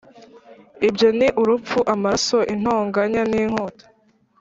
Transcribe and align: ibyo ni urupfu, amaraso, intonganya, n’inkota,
ibyo 0.87 1.07
ni 1.17 1.27
urupfu, 1.41 1.79
amaraso, 1.93 2.37
intonganya, 2.53 3.21
n’inkota, 3.31 3.85